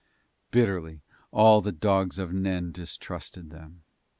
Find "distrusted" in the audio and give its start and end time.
2.71-3.51